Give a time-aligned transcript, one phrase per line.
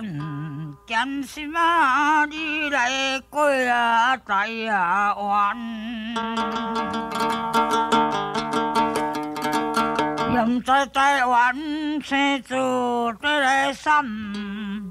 [0.00, 5.56] 先艰辛啊，你来过啊，在啊玩。
[10.32, 11.52] 人在台湾
[12.00, 12.54] 生住
[13.20, 14.84] 在来山面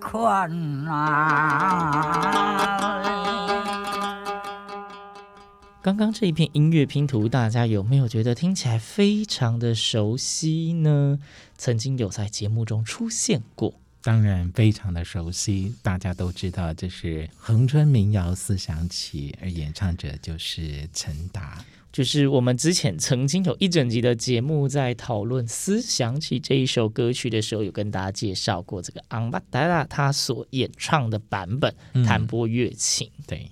[0.00, 0.50] 宽
[0.88, 2.81] 啊。
[5.82, 11.18] 刚刚这一片音乐拼图，大家有没有觉得听起来非常的熟悉呢？
[11.58, 15.74] 曾经有在节目中出现过，当然非常的熟悉。
[15.82, 21.64] 大家都知道这是恒春民谣思想起，而演唱者就是陈达。
[21.90, 31.74] 就是我们之前曾经有一整集的节目在讨论《思想起》这一首歌曲的时候，有跟大家介绍过这个昂巴达拉他所演唱的版本，
[32.06, 33.50] 弹拨乐琴，对。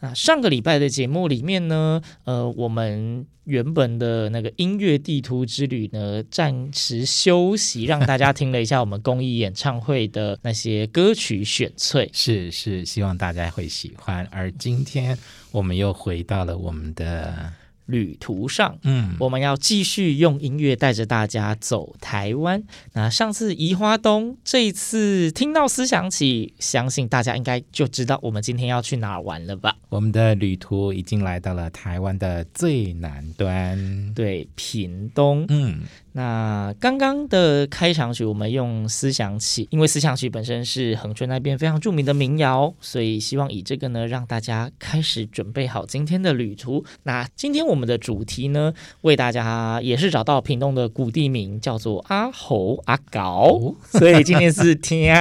[0.00, 14.26] 啊，上个礼拜的节目里面呢，呃，我们原本的那个音乐地图之旅呢，暂时休息，让大家听了一下我们公益演唱会的那些歌曲选粹， 是是，希望大家会喜欢。
[14.30, 15.16] 而今天
[15.50, 17.52] 我们又回到了我们的。
[17.86, 22.62] 旅途上，嗯，我们要继续用音乐带着大家走台湾。
[22.92, 29.76] 那上次移花东，这一次听到思想起，相信大家应该就知道我们今天要去哪儿玩了吧？
[29.88, 35.82] 我们的旅途已经来到了台湾的最南端，对，屏东，嗯。
[36.16, 46.82] 那刚刚的开场曲，我们用思想起，因为思想曲本身是恒春那边非常著名的民谣，所以希望以这个呢，让大家开始准备好今天的旅途。
[47.02, 48.72] 那今天我们的主题呢，
[49.02, 55.14] 为大家也是找到屏东的古地名，叫做阿猴阿狗，所以今天是听见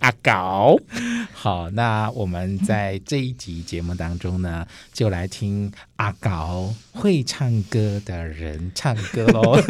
[0.00, 0.82] 阿狗。
[1.32, 9.60] 好，那我们在这一集节目当中呢，就来听阿搞会唱歌的人唱歌喽。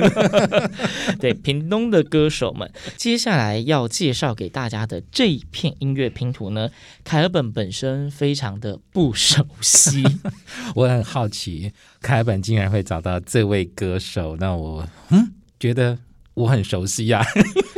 [1.18, 6.70] 对，屏东的歌手们，接下来要介绍给大家的这一片音乐拼图呢，
[7.02, 10.04] 凯尔本本身非常的不熟悉，
[10.76, 15.98] 我很好奇，凯尔本竟然会找到这位歌手，那我嗯，觉得
[16.34, 17.26] 我很熟悉呀、啊，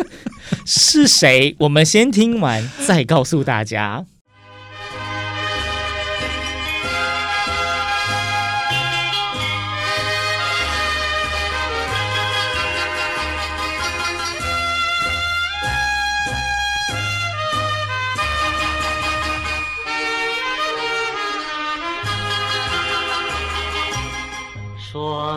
[0.67, 1.57] 是谁？
[1.61, 4.05] 我们先听完再告诉大家。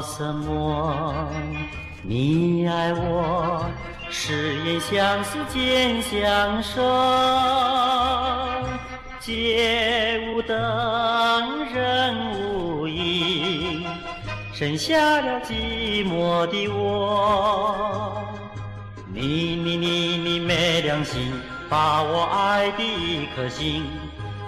[0.02, 1.28] 什么？
[2.02, 3.66] 你爱我，
[4.12, 6.82] 誓言相思渐相守，
[9.20, 13.84] 街无灯，人无影，
[14.54, 18.24] 剩下了寂寞的我。
[19.12, 21.34] 你你你你没良心，
[21.68, 23.86] 把我爱的一颗心，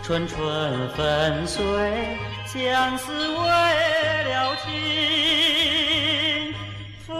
[0.04, 1.64] 寸寸粉碎。
[2.48, 3.44] 相思为
[4.24, 4.72] 了情，
[7.06, 7.14] 负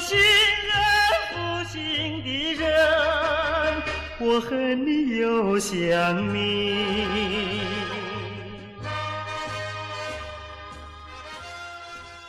[0.00, 0.18] 心
[0.66, 0.74] 人，
[1.30, 1.36] 负
[1.68, 1.76] 心
[2.24, 2.64] 的人，
[4.18, 5.76] 我恨你又想
[6.34, 7.75] 你。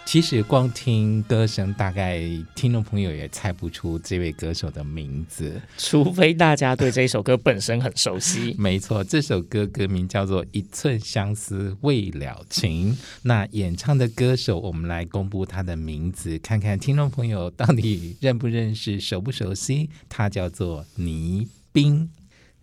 [0.07, 2.21] 其实光听歌声，大概
[2.55, 8.55] 听众朋友也猜不出这位歌手的名字，除非大家对这首歌本身很熟悉。
[8.57, 12.93] 没错，这首歌歌名叫做《一寸相思未了情》。
[13.23, 19.89] 那演唱的歌手，我们来公布他的名字，看看听众朋友到底认不认识、熟不熟悉。
[20.07, 22.09] 他叫做倪斌。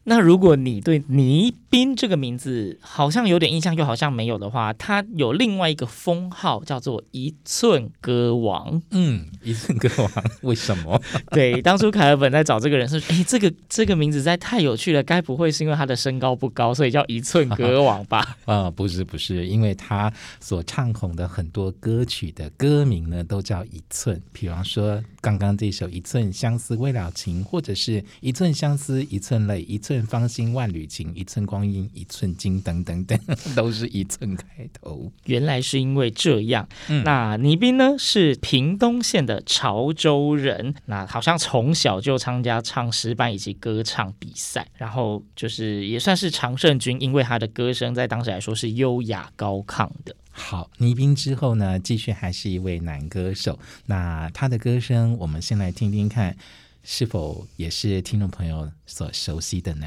[0.06, 8.82] 那如果你对倪斌这个名字好像有点印象，又好像没有的话，他有另外一个封号叫做“一寸歌王”。
[8.92, 10.10] 嗯，一寸歌王
[10.42, 11.00] 为什么？
[11.32, 18.36] 对，当初凯尔本在找这个人是，哎，这个这个名字实在太有趣了，该不会是因为他的身高不高，所以叫一寸歌王吧？
[18.44, 25.02] 啊、呃，不是不是，因为他所唱红的很多歌曲的歌名呢，都叫一寸，比方说。
[25.24, 33.18] 刚刚这首《一寸相思未了情》，或者是一寸相思一寸泪，一寸芳心万缕情，一寸光阴一寸金，等等等，
[33.56, 35.10] 都是一寸开头。
[35.24, 36.68] 原来是因为这样。
[36.90, 50.14] 嗯、那倪斌呢，是屏东县的潮州人，那好像从小就参加唱诗班以及歌唱比赛，然后就是也算是常胜军，因为他的歌声在当时来说是优雅高亢的。
[50.36, 53.56] 好，倪斌之后呢，继续还是一位男歌手。
[53.86, 56.36] 那他的歌声，我们先来听听看，
[56.82, 59.86] 是否也是听众朋友所熟悉的呢？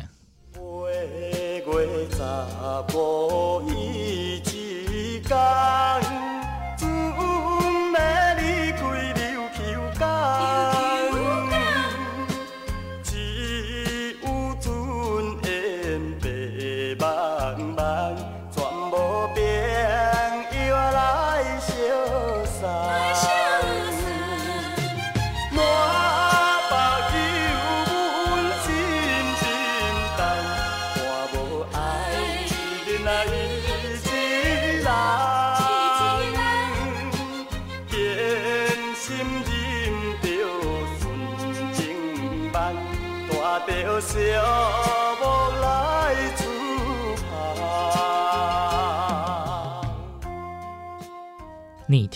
[3.65, 5.19] 你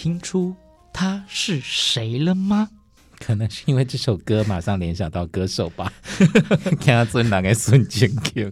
[0.02, 0.56] 听出
[0.92, 2.70] 他是谁了吗？
[3.20, 5.94] 可能是因为这首歌马上联想到歌手吧。
[6.82, 8.52] 看他尊哪个瞬间 Q，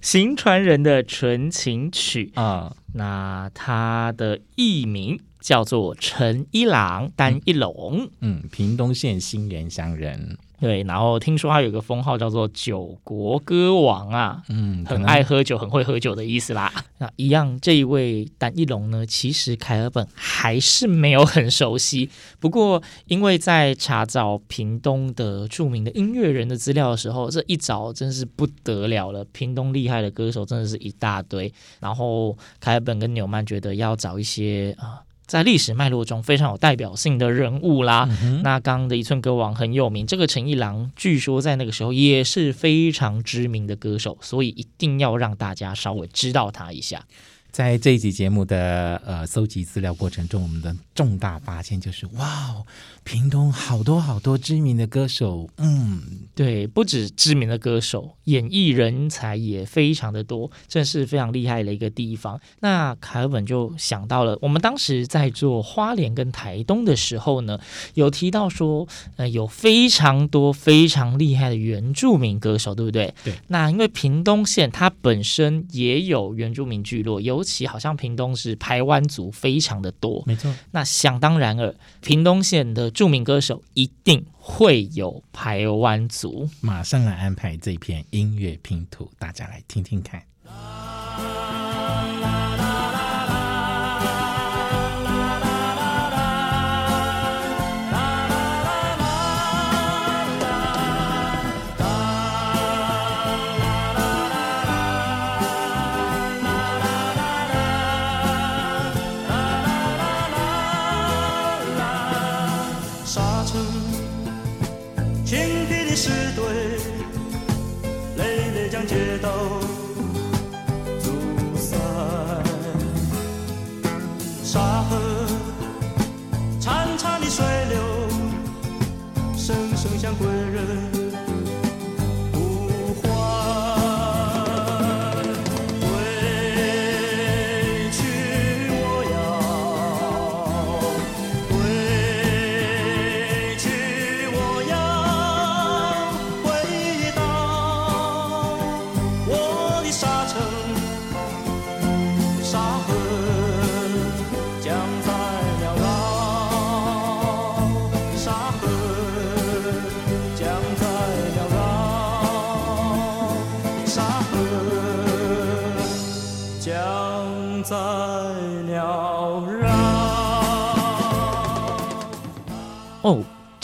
[0.00, 10.38] 行传人的纯情曲啊，那他的艺名叫做陈一郎，单一龙，嗯，屏东县新园乡人。
[10.58, 16.72] 对，然后听说他有个封号叫做“酒国歌王”啊，嗯，很爱喝酒，很会喝酒的意思啦。
[16.96, 22.08] 那一样，这一位单一龙呢，其实凯尔本还是没有很熟悉。
[22.40, 31.52] 不过，因为在查找屏东的著名的音乐人的资料的时候，这一找真是不得了了，屏东厉害的歌手真的是一大堆。
[31.80, 35.02] 然后，凯尔本跟纽曼觉得要找一些啊。
[35.26, 47.04] 在历史脉络中非常有代表性的人物啦，嗯、那刚刚的一寸歌王很有名，这个陈一郎据说在那个时候也是非常知名的歌手，所以一定要让大家稍微知道他一下。
[47.50, 52.64] 在这一集节目的呃搜集资料过程中，我们的重大发现就是，哇哦，
[53.06, 56.02] 屏东好多好多知名的歌手，嗯，
[56.34, 62.40] 对，不止知名的歌手，演艺人才也非常的多，这是非常厉害的一个地方。
[62.58, 67.60] 那凯尔本就想到了，我们当时在做花莲跟台东的时候呢，
[67.94, 73.14] 有提到说，呃，有非常多非常厉害的原住民歌手，对不对？
[73.22, 73.34] 对。
[73.46, 77.42] 那因为屏东县它本身也有原住民聚落，尤。
[77.46, 80.52] 其好像屏东是排湾族非常的多，没错。
[80.72, 86.48] 那想当然尔，屏东县的著名歌手一定会有排湾族。
[86.62, 90.22] 马上来安排这篇音乐拼图，大家来听听看。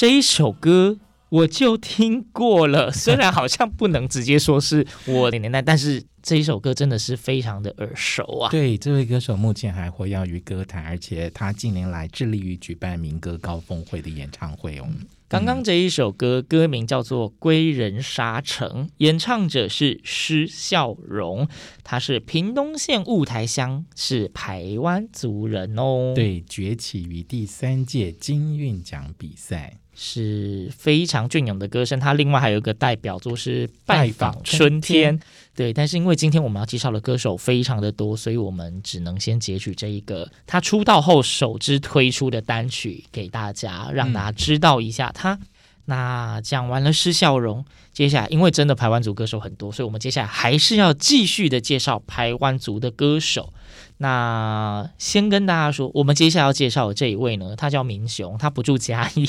[0.03, 8.51] 这一首歌我就听过了， 虽然好像不能直接说是我的年代，但是这一首歌真的是非常的耳熟啊。
[8.51, 14.89] 对，这位歌手目前还活跃于歌坛，而且他近年来致力于举办民歌高峰会的演唱会哦。
[15.29, 21.47] 刚刚这一首歌歌名叫做《归人沙城》，演唱者是施孝荣，
[21.85, 26.13] 他是屏东县雾台乡，是台湾族人哦。
[26.13, 29.79] 对，崛起于第三届金韵奖比赛。
[29.95, 32.01] 是非常隽永的歌声。
[32.01, 35.19] 他另外还有一个代表作是《拜访春天》，
[35.55, 35.73] 对。
[35.73, 45.39] 但是因为今天我们要介绍的歌手非常的多，所以我们只能先截取这一个他出道后首支推出的单曲给大家，让大家知道一下他。
[45.85, 53.53] 那讲完了施孝荣，接下来因为真的排湾族歌手很多，所以我们接下来还是要继续的介绍排湾族的歌手。
[54.03, 59.25] 那先跟大家说，我们接下来要介绍的这一位呢，他叫明雄，他不住嘉义，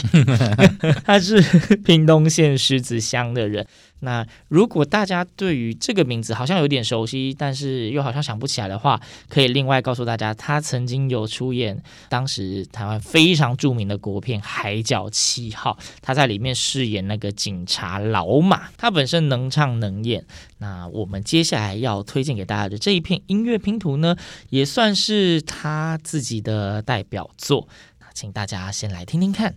[1.06, 1.40] 他是
[1.86, 3.68] 屏东县狮子乡的人。
[4.00, 9.00] 那如果大家对于这个名字好像有点熟悉，但是又好像想不起来的话，
[9.30, 18.64] 可以另外告诉大家，他曾经有出演当时台湾非常著名的国片《海角七号》，他在里面饰演那个警察老马。
[18.76, 20.26] 他本身能唱能演。
[20.64, 24.16] 那我们接下来要推荐给大家的这一片音乐拼图呢，
[24.50, 27.68] 也算是他自己的代表作。
[28.00, 29.54] 那请大家先来听听看。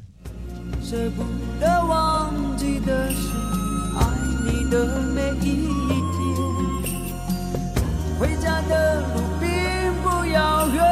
[0.83, 1.23] 舍不
[1.61, 3.29] 得忘记的是
[3.97, 4.03] 爱
[4.45, 5.69] 你的每一
[6.17, 6.27] 天，
[8.19, 9.49] 回家的路并
[10.03, 10.83] 不遥远，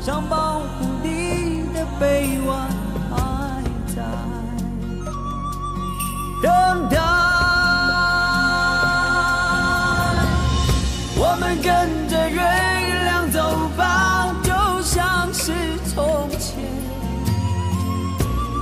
[0.00, 2.70] 想保护你的臂弯
[3.10, 3.62] 还
[3.94, 4.02] 在
[6.42, 7.35] 等待。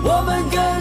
[0.04, 0.73] 我们跟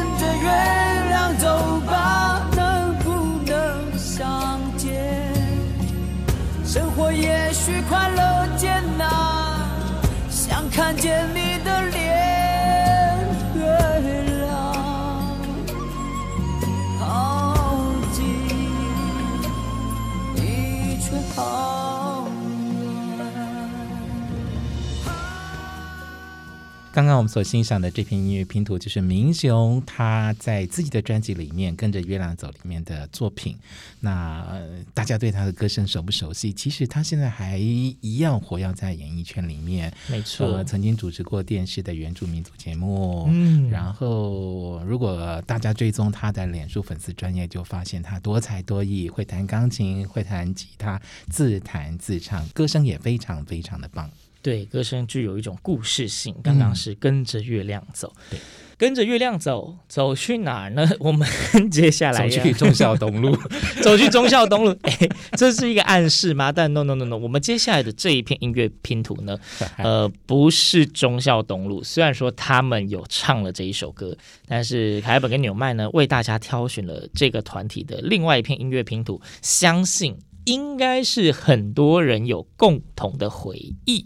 [26.94, 33.58] 刚刚我们所欣赏的这篇音乐拼图，就是明雄他在自己的专辑里面跟着月亮走里面的作品。
[34.00, 34.46] 那
[34.94, 36.54] 大家对他的歌声熟不熟悉？
[36.54, 39.92] 其实他现在还一样活跃在演艺圈里面。
[40.08, 43.28] 没错，呃，曾经主持过电视的原住民族节目。
[43.32, 54.08] 嗯，然后如果大家追踪他的脸书粉丝专业，就发现他多才多艺，会弹钢琴，会弹吉他，自弹自唱，歌声也非常非常的棒。
[54.44, 56.36] 对，歌声具有一种故事性。
[56.44, 58.38] 刚刚是跟着月亮走，嗯、
[58.78, 60.86] 跟着月亮走，走去哪儿呢？
[61.00, 61.26] 我们
[61.72, 63.34] 接下来走去忠孝东路，
[63.82, 64.78] 走去忠孝东路。
[64.82, 64.98] 哎，
[65.38, 66.52] 这是一个暗示吗？
[66.52, 69.40] 但 no no no no，我们接下来的这一片音乐拼图呢，
[69.78, 71.82] 呃，不是忠孝东路。
[71.82, 74.14] 虽然说他们有唱了这一首歌，
[74.46, 84.06] 但是凯本跟纽麦呢，为大家挑选了这个团体的另外一片音乐拼图，相信应该是很多人有共同的回忆。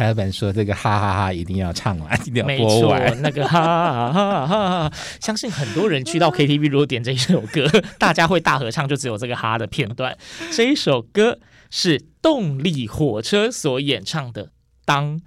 [0.00, 3.20] 凯尔本说：“这个哈哈哈一定要唱完，一定要播完。
[3.20, 10.16] 那个哈哈哈哈哈，相信很多人去到 KTV 如果点这一首歌， 大家会大合唱，就只有这个哈的片段。
[10.52, 11.38] 这一首歌
[11.68, 14.46] 是动力火车所演唱的
[14.86, 15.18] 《当》，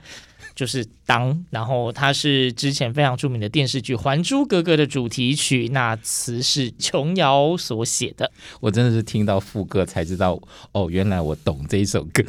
[0.56, 8.32] 就是《当》，然后它是之前非常著名的电视剧《还珠格格》的主题曲，那词是琼瑶所写的。
[8.60, 12.24] 我真的是听到副歌才知道，哦，原来我懂这一首歌。”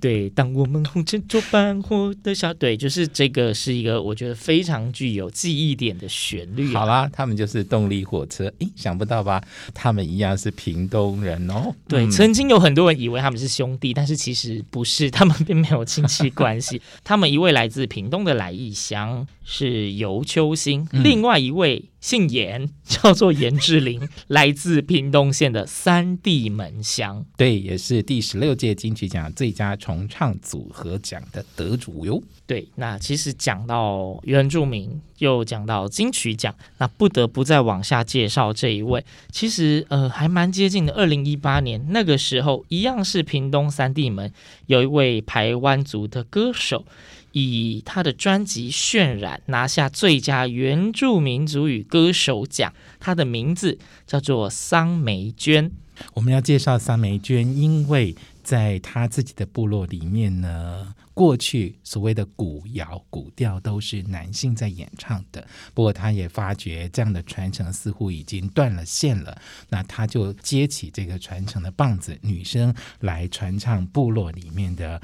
[0.00, 6.80] 对，当我们红尘作伴，活得下，对，就是这个是一个我觉得非常具有记忆点的旋律啊。
[6.80, 9.42] 好啦，他们就是动力火车，诶，想不到吧？
[9.74, 11.74] 他们一样是屏东人哦。
[11.88, 16.80] 对，嗯，曾经有很多人以为他们是兄弟，但是其实不是，他们并没有亲戚关系。
[17.02, 21.84] 他们一位来自屏东的来义乡是游秋兴，嗯，另外一位。
[22.00, 27.24] 姓严， 叫做严志玲， 来自屏东县的三地门乡。
[27.36, 32.22] 对，也是第十六届金曲奖最佳重唱组合奖的得主哟。
[32.46, 39.04] 对，那其实讲到原住民，又讲到金曲奖，那不得不再往下介绍这一位。
[39.30, 40.92] 其实呃，还蛮接近的。
[40.94, 44.32] 二零一八年那个时候，一样是屏东三地门
[44.66, 46.84] 有一位台湾族的歌手，
[47.32, 52.72] 以他的专辑《渲染》拿下最佳原住民族语歌手奖。
[52.98, 55.70] 他的名字叫做桑梅娟。
[56.14, 58.14] 我们要介绍桑梅娟，因为
[58.48, 60.94] 在他自己的部落里面呢。
[61.12, 69.36] 过去所谓的古谣、古调都是男性在演唱的，不过他也发觉这样的传承似乎已经断了线了，
[69.68, 75.02] 那他就接起这个传承的棒子，女生来传唱部落里面的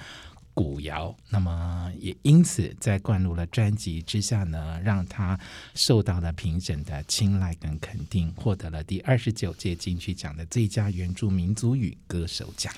[0.55, 1.15] 古谣。
[1.29, 5.39] 那么也因此在灌录了专辑之下呢，让他
[5.75, 12.73] 受到了评审的青睐跟肯定，获得了第二十九届金曲奖的最佳原住民族语歌手奖。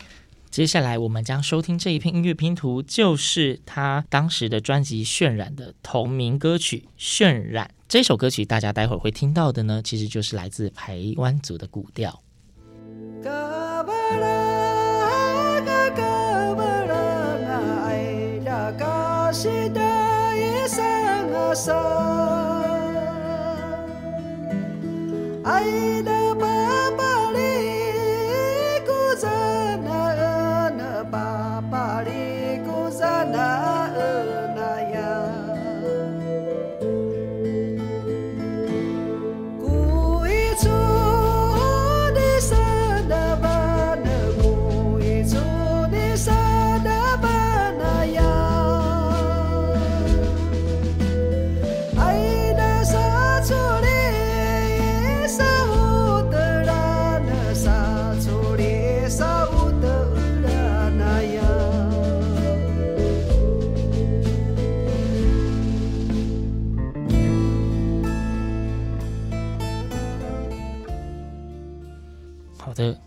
[0.57, 7.67] 接下来我们将收听这一篇音乐拼图，就是他当时的专辑《渲染》的同名歌曲《渲染》。
[7.87, 12.23] 这首歌曲大家待会儿会听到的呢，其实就是来自台湾族的古调。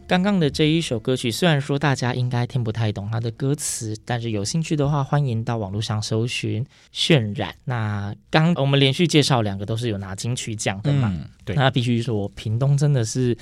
[0.07, 7.55] 刚刚的这一首歌曲，虽然说大家应该听不太懂它的歌词，但是有兴趣的话，欢迎到网络上搜寻渲染。
[7.65, 11.11] 那刚我们连续介绍两个都是有拿金曲奖的嘛？
[11.13, 13.37] 嗯、对，那必须说，屏东真的是。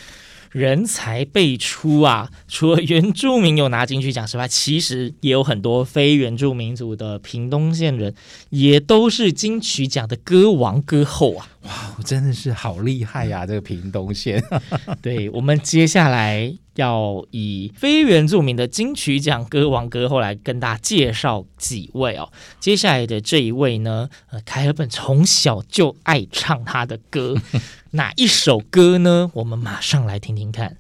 [0.54, 2.32] 人才辈出啊！
[2.48, 8.16] 除了原住民有拿金曲奖之外，其实也有很多非原住民族的屏东县人，
[8.50, 11.50] 也都是金曲奖的歌王歌后啊！
[11.68, 13.46] 哇，我真的是好厉害呀、啊！
[13.46, 14.42] 这个屏东县，
[15.02, 22.32] 对，我们接下来要以非原住民的金曲奖歌王歌后来跟大家介绍几位哦。
[22.60, 27.36] 接下来的这一位呢，呃，凯尔本从小就爱唱他的歌。
[27.92, 29.30] 哪一首歌呢？
[29.34, 30.78] 我们马上来听听看。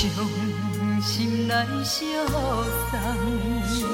[0.00, 2.08] 阮是伤心来相
[3.66, 3.89] 送，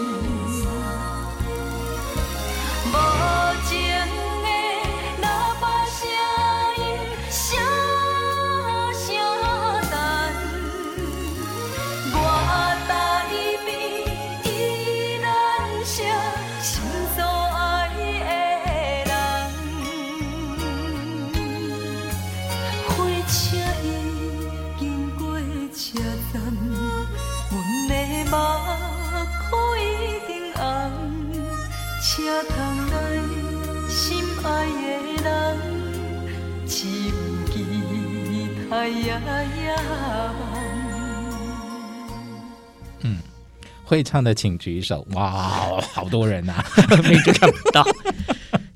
[43.96, 45.06] 会唱的请举手。
[45.12, 46.64] 哇，好多人呐、啊，
[47.09, 47.82] 每个看不到。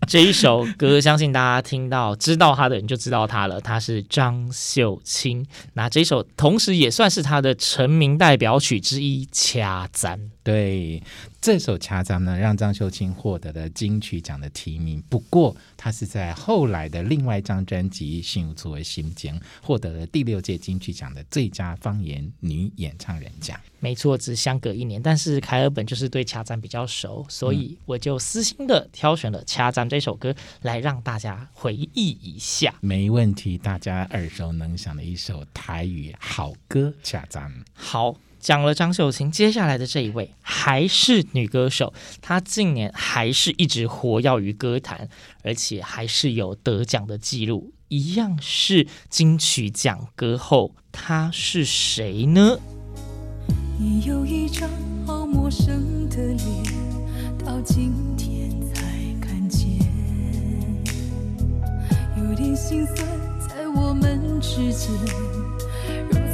[0.09, 3.61] 这一首歌，相信大家听到知道他的人就知道他了。
[3.61, 10.19] 他是张秀清，那这首同时也算是他的成名代表曲之一《掐簪》。
[10.43, 11.03] 对，
[11.39, 15.03] 这首《恰杂》呢，让张秀清获得了金曲奖的提名。
[15.11, 23.61] 不过，她是在后来的另外一张专辑《幸福作为心间》获得了第六届金曲奖的最佳方言女演唱人奖。
[23.81, 32.75] 没错，只相隔一年，但是凯尔本就是对《恰杂》比较熟，所以我就私心的挑选了《恰杂》这首歌来让大家回忆一下。
[32.81, 37.47] 没问题，大家耳熟能详的一首台语好歌《恰杂》。
[37.75, 38.17] 好。
[38.41, 45.09] 讲了张秀琴，接下来的这一位还是女歌手，她近年还是一直活跃于歌坛，
[45.45, 52.59] 而且还是有得奖的记录，一样是金曲奖歌后，她是谁呢？
[53.79, 54.69] 你有一张
[55.07, 56.39] 好陌生的脸，
[57.45, 58.83] 到今天才
[59.21, 59.69] 看见，
[62.17, 62.97] 有点心酸
[63.39, 64.91] 在我们之间，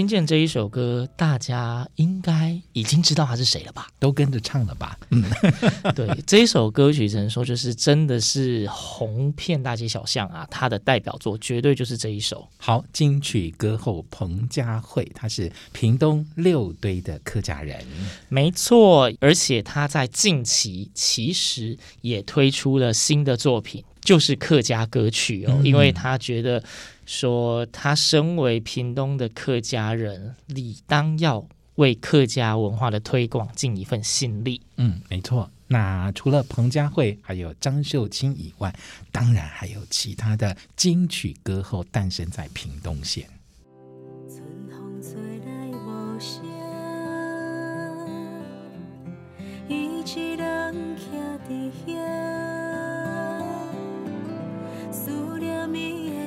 [0.00, 3.86] 听见这一首歌，大家应该已经知道他是谁了吧？
[3.98, 4.98] 都跟着唱了吧？
[5.10, 5.22] 嗯，
[5.94, 10.48] 对，这一首歌曲只能说就是真的是红遍大街小巷啊！
[10.50, 12.48] 他的代表作绝对就是这一首。
[12.56, 17.84] 好，金曲歌后彭佳慧，她是屏东六堆的客家人，
[18.30, 26.64] 没错，而且她在近期其实也推出了新的作品，就是客家歌曲哦，嗯、因为她觉得。
[27.10, 31.44] 说他身为屏东的客家人，理当要
[31.74, 34.62] 为客家文化的推广尽一份心力。
[34.76, 35.50] 嗯，没错。
[35.66, 38.72] 那除了彭佳慧，还有张秀清以外，
[39.10, 43.28] 当然还有其他的金曲歌后诞生在屏东县。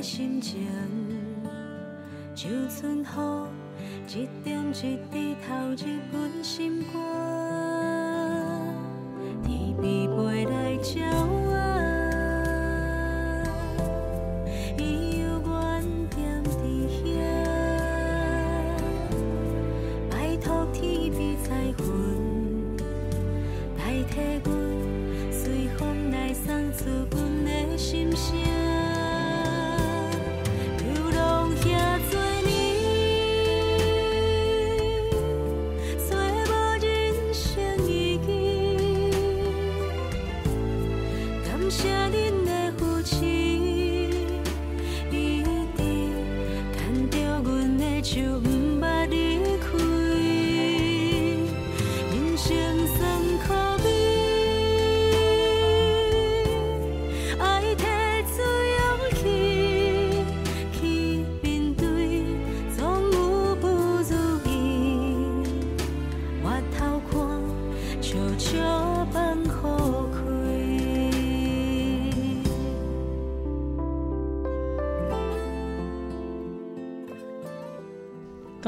[0.03, 0.67] 心情。
[2.35, 3.05] 就剩雨，
[4.09, 5.77] 一点一滴投入
[6.11, 6.99] 阮心肝，
[9.43, 11.32] 天边飞来鸟。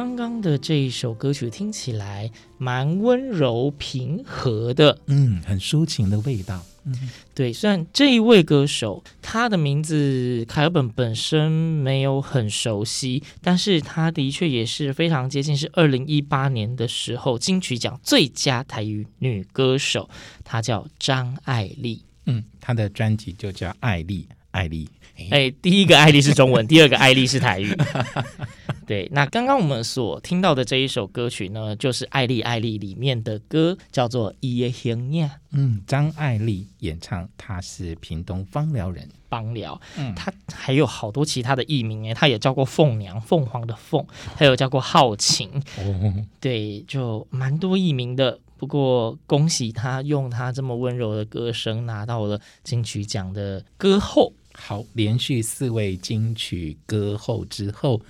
[0.06, 6.64] 刚刚的这一首歌曲听起来蛮温柔平和的，嗯，很抒情的味道。
[6.84, 7.52] 嗯，对。
[7.52, 20.08] 虽然这一位歌手他的名字凯尔本本身没有很熟悉，但是他的确也是非常接近，是二零一八年的时候金曲奖最佳台语女歌手，
[20.44, 22.04] 她叫张爱丽。
[22.28, 24.88] 嗯，她的专辑就叫《爱丽》，爱丽。
[25.32, 27.76] 哎，第一个爱丽是中文，第二个爱丽是台语。
[28.86, 35.26] 对，那刚刚我们所听到的这一首歌曲呢，就是《爱丽爱丽》里面的歌，叫做《伊的形影》。
[35.54, 39.10] 嗯，张爱丽演唱，她是屏东枋寮人。
[39.32, 45.50] 枋寮，嗯，她还有好多其他的艺名哎，她也叫过凤娘，凤凰的凤，还有叫过皓琴。
[45.80, 48.40] 哦，对，就蛮多艺名的。
[48.58, 54.34] 不过恭喜她用她这么温柔的歌声拿到了金曲奖的歌后。
[54.58, 58.02] 好，连续四位金曲歌后之后，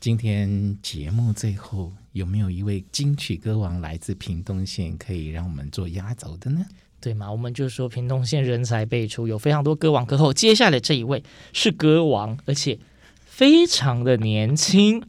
[0.00, 6.64] 今天节目最后有没有一位金曲歌王来自屏东县，可以让我们做压轴的呢？
[7.00, 10.32] 对嘛，我们就说屏东县人才辈出，有非常多歌王歌后。
[10.32, 12.78] 接下来这一位是歌王，而且
[13.30, 15.02] 非常的年轻，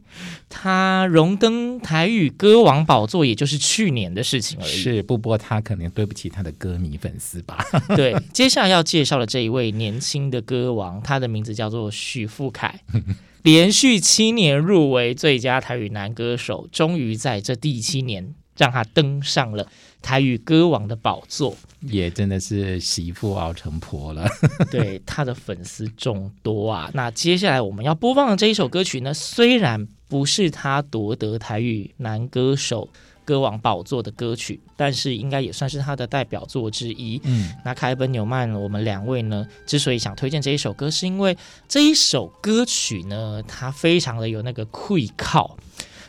[0.48, 4.70] 他荣登台语歌王宝座，也就是去年的事情而已。
[4.70, 7.58] 是，不播他可能对不起他的歌迷粉丝吧。
[7.94, 12.80] 对，接下来要介绍的这一位年轻的歌王，他的名字叫做许富凯，
[13.42, 19.66] 连续七年入围最佳台语男歌手，终于在这第七年让他登上了
[20.00, 21.56] 台语歌王的宝座。
[21.80, 24.28] 也真的是媳妇熬成婆了，
[24.70, 26.90] 对，他的粉丝众多啊。
[26.94, 32.88] 那接下来我们要播放的这一首歌曲呢，虽然不是他夺得台语男歌手
[33.24, 37.20] 歌王宝座的歌曲，但是应该也算是他的代表作之一。
[37.24, 41.36] 嗯，那凯本纽曼，我们两位呢，之所以想推荐这一首歌，是因为
[41.66, 45.58] 这一首歌曲呢，它非常的有那个气口。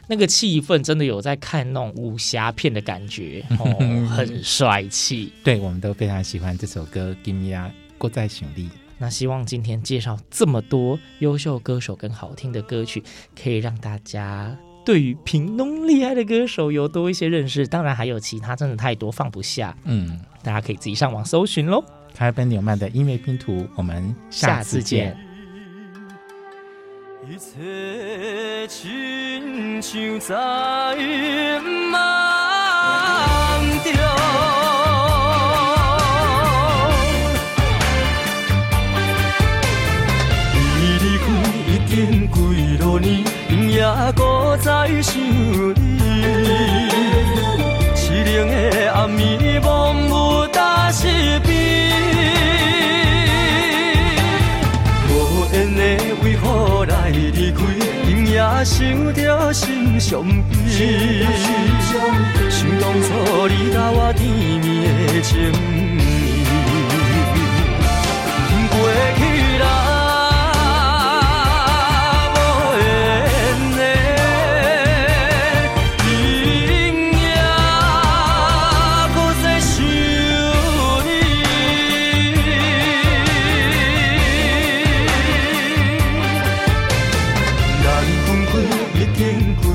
[0.07, 5.31] 那个气氛真的有在看那种武侠片的感觉 哦，很帅气。
[5.43, 8.63] 对，我们都非常喜欢这首歌《Give Me a 国在旋律》。
[8.97, 13.03] 那希望今天介绍这么多优秀歌手跟好听的歌曲，
[13.41, 17.67] 可以让大家对于屏东厉害的歌手有多一些认识。
[17.67, 19.75] 当然还有其他，真的太多放不下。
[19.83, 21.83] 嗯，大家可以自己上网搜寻喽。
[22.13, 25.17] 凯本纽曼的音乐拼图，我们下次见。
[27.25, 30.35] 一切亲像在
[31.89, 31.97] 梦
[33.81, 33.91] 中，
[40.75, 41.23] 你离开
[41.65, 42.37] 已经几
[42.77, 43.79] 多年，仍也
[44.17, 46.02] 搁在想你。
[58.63, 61.25] 想着心伤悲，
[62.49, 63.07] 想当初
[63.49, 64.23] 你甲我甜
[64.61, 64.65] 蜜
[65.07, 65.51] 的情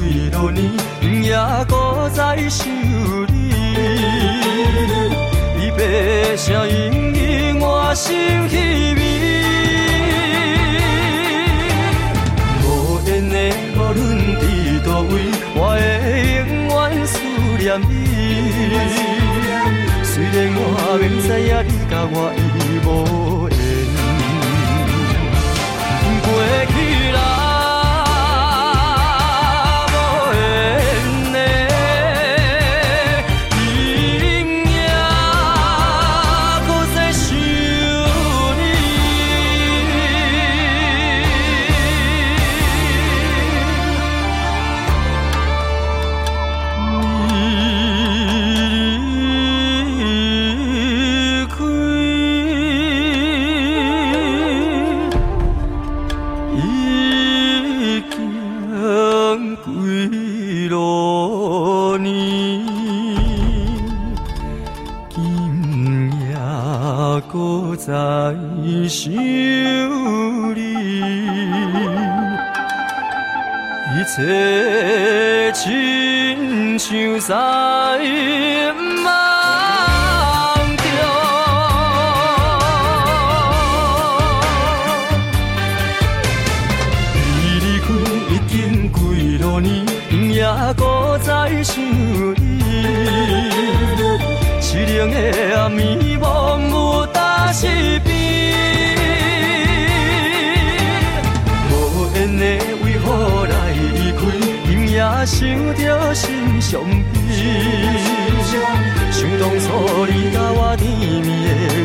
[0.09, 0.61] 几落呢，
[1.23, 1.37] 也
[1.69, 2.67] 搁在想
[3.27, 3.53] 你。
[5.59, 7.15] 离别声音
[7.61, 8.57] 永远心稀
[8.95, 9.01] 微。
[12.65, 12.67] 无
[13.07, 13.35] 缘的，
[13.77, 13.99] 无论
[14.41, 14.43] 伫
[14.83, 15.15] 佗位，
[15.55, 15.79] 我会
[16.49, 17.13] 永远思
[17.59, 17.93] 念你。
[20.05, 20.59] 虽然我
[20.99, 22.39] 明知影你甲我已
[22.87, 22.89] 无。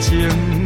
[0.04, 0.63] 情。